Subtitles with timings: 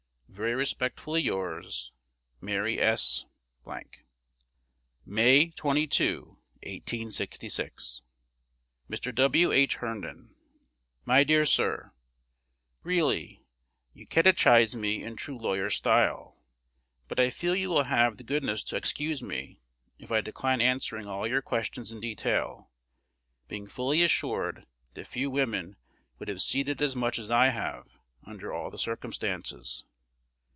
[0.33, 1.91] Very respectfully yours,
[2.39, 3.25] Mary S..,
[5.05, 8.01] May 22,1866.
[8.89, 9.13] Mr.
[9.13, 9.51] W.
[9.51, 9.75] H.
[9.75, 10.33] Herndon.
[11.05, 11.91] My dear Sir,
[12.81, 13.43] Really
[13.93, 16.41] you catechise me in true lawyer style;
[17.07, 19.61] but I feel you will have the goodness to excuse me
[19.99, 22.71] if I decline answering all your questions in detail,
[23.47, 24.65] being well assured
[24.95, 25.75] that few women
[26.17, 27.89] would have ceded as much as I have
[28.25, 29.85] under all the circumstances.